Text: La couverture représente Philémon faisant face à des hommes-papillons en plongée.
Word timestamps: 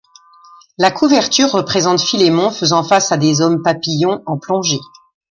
La 0.79 0.89
couverture 0.89 1.51
représente 1.51 2.01
Philémon 2.01 2.49
faisant 2.49 2.81
face 2.83 3.11
à 3.11 3.17
des 3.17 3.39
hommes-papillons 3.41 4.23
en 4.25 4.39
plongée. 4.39 4.79